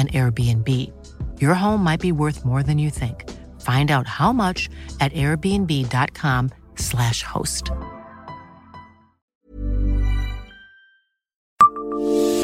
an 0.00 0.08
Airbnb. 0.08 0.68
Your 1.40 1.54
home 1.54 1.84
might 1.84 2.00
be 2.00 2.12
worth 2.12 2.44
more 2.44 2.62
than 2.62 2.78
you 2.78 2.90
think. 2.90 3.24
Find 3.60 3.90
out 3.90 4.06
how 4.06 4.32
much 4.32 4.68
at 5.00 5.12
airbnb.com/slash 5.12 7.22
host. 7.22 7.72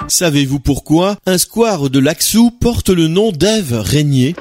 Savez-vous 0.08 0.60
pourquoi? 0.60 1.16
Un 1.26 1.38
square 1.38 1.90
de 1.90 1.98
Laxou 1.98 2.50
porte 2.50 2.90
le 2.90 3.08
nom 3.08 3.32
d'Ève 3.32 3.72
Régnier 3.72 4.36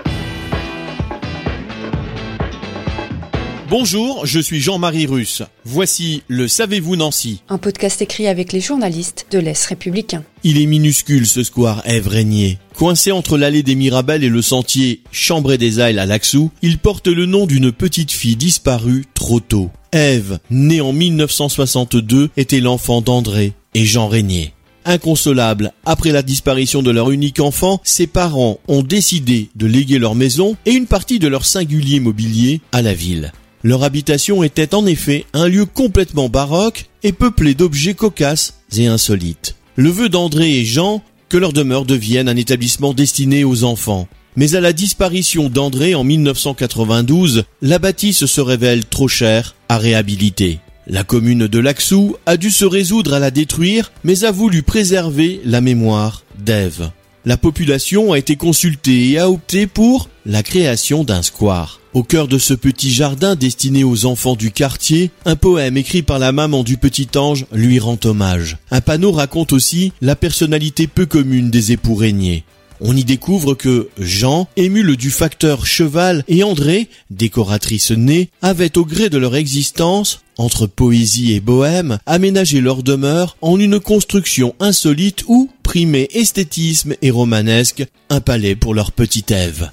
Bonjour, 3.68 4.28
je 4.28 4.40
suis 4.40 4.62
Jean-Marie 4.62 5.08
Russe. 5.08 5.42
Voici 5.64 6.22
le 6.28 6.48
Savez-vous 6.48 6.96
Nancy? 6.96 7.42
Un 7.50 7.58
podcast 7.58 8.00
écrit 8.00 8.28
avec 8.28 8.54
les 8.54 8.62
journalistes 8.62 9.26
de 9.32 9.40
l'Est 9.40 9.66
républicain. 9.66 10.24
Il 10.44 10.62
est 10.62 10.68
minuscule 10.68 11.26
ce 11.26 11.42
square 11.42 11.82
Ève 11.86 12.08
Régnier. 12.08 12.60
Coincé 12.76 13.12
entre 13.12 13.40
l'allée 13.40 13.64
des 13.64 13.74
Mirabelles 13.74 14.24
et 14.24 14.30
le 14.30 14.44
sentier 14.44 15.02
Chambré 15.12 15.58
des 15.58 15.80
Ailes 15.80 15.98
à 15.98 16.06
Laxou, 16.06 16.52
il 16.62 16.78
porte 16.78 17.08
le 17.08 17.26
nom 17.26 17.48
d'une 17.48 17.72
petite 17.72 18.12
fille 18.12 18.36
disparue 18.36 19.06
trop 19.16 19.40
tôt. 19.40 19.72
Ève, 19.92 20.38
née 20.52 20.82
en 20.82 20.94
1962, 20.94 22.30
était 22.38 22.60
l'enfant 22.60 23.02
d'André 23.02 23.54
et 23.74 23.86
Jean 23.86 24.08
Régnier. 24.08 24.54
Inconsolable, 24.86 25.72
après 25.88 26.12
la 26.12 26.22
disparition 26.22 26.84
de 26.84 26.92
leur 26.92 27.10
unique 27.10 27.40
enfant, 27.40 27.82
ses 27.84 28.06
parents 28.06 28.60
ont 28.68 28.84
décidé 28.84 29.50
de 29.56 29.66
léguer 29.66 29.98
leur 29.98 30.14
maison 30.14 30.56
et 30.68 30.74
une 30.74 30.86
partie 30.86 31.18
de 31.18 31.28
leur 31.28 31.46
singulier 31.46 32.00
mobilier 32.00 32.62
à 32.72 32.84
la 32.84 32.94
ville. 32.94 33.32
Leur 33.66 33.84
habitation 33.84 34.44
était 34.44 34.76
en 34.76 34.86
effet 34.86 35.26
un 35.34 35.48
lieu 35.48 35.66
complètement 35.66 36.30
baroque 36.30 36.86
et 37.02 37.12
peuplé 37.12 37.56
d'objets 37.56 37.96
cocasses 37.96 38.60
et 38.78 38.86
insolites. 38.86 39.56
Le 39.76 39.90
vœu 39.90 40.08
d'André 40.08 40.60
et 40.60 40.66
Jean 40.66 41.02
que 41.30 41.38
leur 41.38 41.52
demeure 41.52 41.84
devienne 41.84 42.30
un 42.30 42.36
établissement 42.36 42.94
destiné 42.94 43.44
aux 43.44 43.64
enfants. 43.64 44.08
Mais 44.36 44.54
à 44.54 44.62
la 44.62 44.72
disparition 44.72 45.50
d'André 45.50 45.96
en 45.96 46.04
1992, 46.04 47.46
la 47.64 47.80
bâtisse 47.80 48.28
se 48.28 48.40
révèle 48.40 48.86
trop 48.86 49.08
chère 49.08 49.56
à 49.68 49.80
réhabiliter. 49.80 50.60
La 50.86 51.04
commune 51.04 51.48
de 51.48 51.60
Laxou 51.60 52.18
a 52.28 52.38
dû 52.38 52.52
se 52.52 52.66
résoudre 52.66 53.16
à 53.16 53.20
la 53.20 53.32
détruire, 53.32 53.92
mais 54.04 54.26
a 54.26 54.32
voulu 54.32 54.62
préserver 54.62 55.42
la 55.44 55.62
mémoire 55.62 56.22
d'Ève. 56.38 56.92
La 57.26 57.38
population 57.38 58.14
a 58.14 58.20
été 58.20 58.36
consultée 58.36 59.10
et 59.10 59.18
a 59.18 59.28
opté 59.28 59.66
pour 59.66 60.08
la 60.28 60.44
création 60.44 61.04
d'un 61.04 61.24
square. 61.24 61.80
Au 61.96 62.04
cœur 62.04 62.28
de 62.28 62.38
ce 62.38 62.54
petit 62.54 62.92
jardin 62.92 63.38
destiné 63.38 63.86
aux 63.86 64.06
enfants 64.06 64.36
du 64.36 64.52
quartier, 64.52 65.12
un 65.24 65.38
poème 65.38 65.78
écrit 65.78 66.02
par 66.02 66.20
la 66.20 66.34
maman 66.34 66.62
du 66.64 66.76
petit 66.76 67.08
ange 67.16 67.46
lui 67.54 67.80
rend 67.80 67.98
hommage. 68.04 68.58
Un 68.70 68.82
panneau 68.82 69.14
raconte 69.14 69.54
aussi 69.54 69.94
la 70.02 70.18
personnalité 70.18 70.88
peu 70.88 71.06
commune 71.06 71.50
des 71.50 71.72
époux 71.72 71.96
régnés. 71.96 72.44
On 72.82 72.98
y 72.98 73.06
découvre 73.06 73.54
que 73.54 73.88
Jean, 73.98 74.50
émule 74.58 74.98
du 74.98 75.10
facteur 75.10 75.66
cheval, 75.66 76.26
et 76.28 76.44
André, 76.44 76.90
décoratrice 77.12 77.92
née, 77.92 78.30
avaient 78.42 78.78
au 78.78 78.84
gré 78.84 79.10
de 79.10 79.18
leur 79.18 79.38
existence, 79.38 80.20
entre 80.38 80.68
poésie 80.68 81.32
et 81.32 81.40
bohème, 81.40 82.00
aménagé 82.06 82.60
leur 82.60 82.84
demeure 82.84 83.38
en 83.42 83.58
une 83.58 83.80
construction 83.80 84.54
insolite 84.60 85.24
où 85.28 85.50
primait 85.64 86.10
esthétisme 86.12 86.96
et 87.02 87.10
romanesque, 87.10 87.86
un 88.10 88.20
palais 88.20 88.58
pour 88.58 88.74
leur 88.74 88.92
petite 88.92 89.32
Ève. 89.32 89.70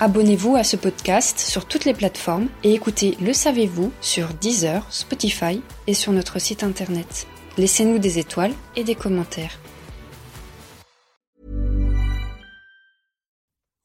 Abonnez-vous 0.00 0.56
à 0.56 0.64
ce 0.64 0.76
podcast 0.76 1.38
sur 1.38 1.66
toutes 1.66 1.84
les 1.84 1.94
plateformes 1.94 2.48
et 2.64 2.74
écoutez 2.74 3.16
Le 3.20 3.32
Savez-vous 3.32 3.92
sur 4.00 4.34
Deezer, 4.34 4.84
Spotify 4.90 5.62
et 5.86 5.94
sur 5.94 6.10
notre 6.10 6.40
site 6.40 6.64
internet. 6.64 7.28
Laissez-nous 7.56 8.00
des 8.00 8.18
étoiles 8.18 8.54
et 8.74 8.82
des 8.82 8.96
commentaires. 8.96 9.60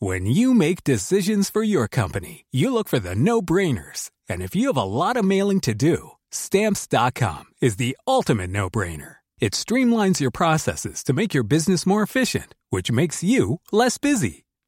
When 0.01 0.25
you 0.25 0.53
make 0.53 0.83
decisions 0.83 1.49
for 1.51 1.61
your 1.61 1.87
company, 1.87 2.45
you 2.51 2.73
look 2.73 2.87
for 2.87 2.99
the 2.99 3.15
no-brainers. 3.15 4.09
And 4.27 4.41
if 4.41 4.55
you 4.55 4.67
have 4.67 4.77
a 4.77 4.83
lot 4.83 5.17
of 5.17 5.25
mailing 5.25 5.59
to 5.61 5.75
do, 5.75 6.13
stamps.com 6.31 7.45
is 7.61 7.75
the 7.75 7.95
ultimate 8.07 8.49
no-brainer. 8.49 9.17
It 9.39 9.53
streamlines 9.53 10.19
your 10.19 10.31
processes 10.31 11.03
to 11.03 11.13
make 11.13 11.35
your 11.35 11.43
business 11.43 11.85
more 11.85 12.01
efficient, 12.01 12.55
which 12.71 12.91
makes 12.91 13.23
you 13.23 13.59
less 13.71 13.97
busy. 13.99 14.45